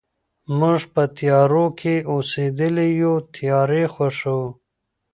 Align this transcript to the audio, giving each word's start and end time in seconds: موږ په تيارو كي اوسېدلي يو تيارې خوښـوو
موږ 0.59 0.79
په 0.93 1.03
تيارو 1.17 1.65
كي 1.79 1.95
اوسېدلي 2.11 2.87
يو 3.03 3.13
تيارې 3.35 3.83
خوښـوو 3.93 4.47